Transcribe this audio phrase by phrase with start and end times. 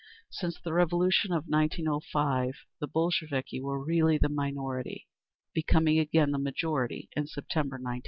[0.31, 5.07] Since the Revolution of 1905 the Bolsheviki were really the minority,
[5.53, 7.99] becoming again the majority in September, 1917.